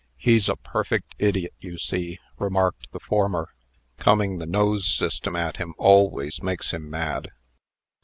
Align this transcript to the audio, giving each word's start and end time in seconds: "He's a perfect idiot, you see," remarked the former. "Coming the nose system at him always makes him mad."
"He's 0.17 0.49
a 0.49 0.55
perfect 0.55 1.13
idiot, 1.19 1.53
you 1.59 1.77
see," 1.77 2.17
remarked 2.39 2.91
the 2.91 2.99
former. 2.99 3.49
"Coming 3.97 4.39
the 4.39 4.47
nose 4.47 4.87
system 4.87 5.35
at 5.35 5.57
him 5.57 5.75
always 5.77 6.41
makes 6.41 6.73
him 6.73 6.89
mad." 6.89 7.29